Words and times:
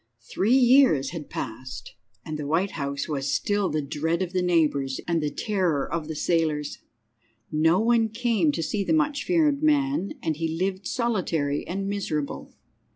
II. 0.01 0.21
Three 0.33 0.55
years 0.55 1.11
had 1.11 1.29
passed, 1.29 1.93
and 2.25 2.35
the 2.39 2.47
White 2.47 2.71
House 2.71 3.07
was 3.07 3.31
still 3.31 3.69
the 3.69 3.83
dread 3.83 4.23
of 4.23 4.33
the 4.33 4.41
neighbours 4.41 4.99
and 5.07 5.21
the 5.21 5.29
terror 5.29 5.85
of 5.87 6.07
the 6.07 6.15
sailors. 6.15 6.79
No 7.51 7.79
one 7.79 8.09
came 8.09 8.51
to 8.53 8.63
see 8.63 8.83
the 8.83 8.93
much 8.93 9.23
feared 9.23 9.61
man, 9.61 10.13
and 10.23 10.37
he 10.37 10.57
lived 10.57 10.87
solitary 10.87 11.67
and 11.67 11.87
miserable. 11.87 12.55